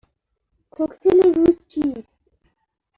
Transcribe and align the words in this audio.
کوکتل 0.73 1.17
روز 1.33 1.55
چیست؟ 1.67 2.07